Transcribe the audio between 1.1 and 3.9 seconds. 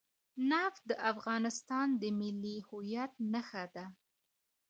افغانستان د ملي هویت نښه ده.